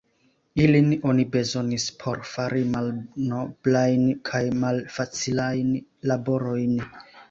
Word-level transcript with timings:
Ilin 0.61 0.87
oni 1.09 1.25
bezonis 1.35 1.85
por 2.05 2.25
fari 2.31 2.63
malnoblajn 2.73 4.09
kaj 4.33 4.45
malfacilajn 4.67 5.75
laborojn. 6.13 6.79